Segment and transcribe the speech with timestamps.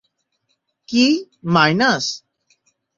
[0.89, 1.05] কী,
[1.53, 2.05] minus?